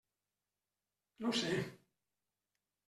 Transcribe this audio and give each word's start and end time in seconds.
No 1.25 1.35
sé. 1.43 1.61